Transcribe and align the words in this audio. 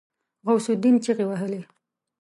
غوث 0.45 0.67
الدين 0.73 0.95
چيغې 1.03 1.25
وهلې. 1.27 1.61